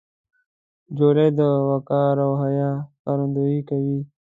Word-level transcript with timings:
خولۍ 0.95 1.29
د 1.37 1.39
وقار 1.69 2.15
او 2.25 2.31
حیا 2.41 2.71
ښکارندویي 2.95 3.59
کوي. 3.69 3.99